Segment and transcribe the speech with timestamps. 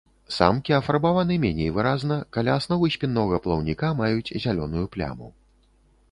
[0.35, 5.27] Самкі афарбаваны меней выразна, каля асновы спіннога плаўніка маюць зялёную пляму.